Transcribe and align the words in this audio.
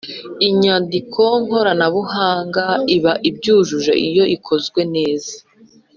inyandiko 0.47 1.21
koranabuhanga 1.49 2.65
iba 2.95 3.13
ibyujuje 3.29 3.93
iyo 4.07 4.23
ikozwe 4.35 4.81
neza 4.95 5.33